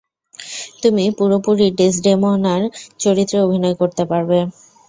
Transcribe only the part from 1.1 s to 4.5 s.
পুরোপুরি ডেসডেমোনার চরিত্রে অভিনয় করতে পারবে।